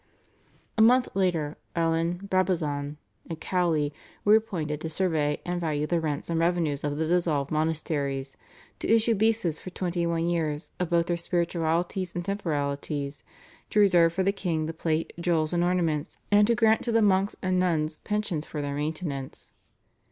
[0.79, 2.97] A month later Alen, Brabazon,
[3.29, 3.93] and Cowley
[4.25, 8.35] were appointed to survey and value the rents and revenues of the dissolved monasteries,
[8.79, 13.23] to issue leases for twenty one years of both their spiritualities and temporalities,
[13.69, 17.03] to reserve for the king the plate, jewels, and ornaments, and to grant to the
[17.03, 19.51] monks and nuns pensions for their maintenance.